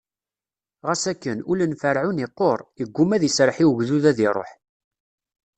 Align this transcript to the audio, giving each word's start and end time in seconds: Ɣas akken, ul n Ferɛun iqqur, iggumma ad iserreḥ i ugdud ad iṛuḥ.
Ɣas 0.87 1.03
akken, 1.11 1.37
ul 1.51 1.59
n 1.65 1.73
Ferɛun 1.81 2.23
iqqur, 2.25 2.59
iggumma 2.83 3.15
ad 3.15 3.23
iserreḥ 3.29 3.57
i 3.63 3.65
ugdud 3.69 4.03
ad 4.11 4.19
iṛuḥ. 4.27 4.51